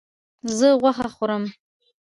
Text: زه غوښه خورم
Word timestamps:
زه 0.57 0.67
غوښه 0.81 1.07
خورم 1.15 1.43